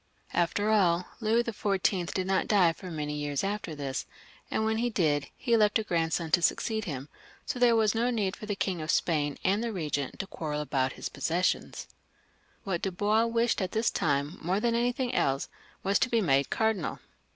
[0.33, 2.11] After all, Louis XV.
[2.11, 4.07] did not die for many years after this,
[4.49, 7.07] and when he did, he left a grandson to succeed him,
[7.45, 10.61] so there was no need for the King of Spain and the Eegent to quarrel
[10.61, 11.85] about his possessions.
[12.63, 15.49] What Dubois wished at this time, more than anything else,
[15.83, 16.97] was to be made cardinal.